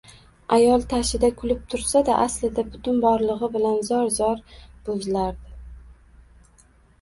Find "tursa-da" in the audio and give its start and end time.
1.73-2.15